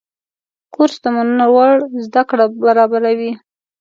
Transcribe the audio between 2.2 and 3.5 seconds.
کړه برابروي.